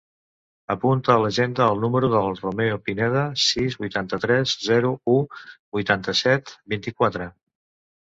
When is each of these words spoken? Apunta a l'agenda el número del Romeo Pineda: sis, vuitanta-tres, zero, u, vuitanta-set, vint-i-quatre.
Apunta 0.75 1.11
a 1.15 1.17
l'agenda 1.23 1.67
el 1.73 1.83
número 1.83 2.09
del 2.15 2.31
Romeo 2.39 2.79
Pineda: 2.87 3.27
sis, 3.43 3.79
vuitanta-tres, 3.85 4.57
zero, 4.73 4.97
u, 5.17 5.21
vuitanta-set, 5.79 6.59
vint-i-quatre. 6.77 7.35